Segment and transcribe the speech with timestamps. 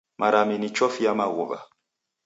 [0.21, 1.59] Marami ni chofi ya maghuw'a.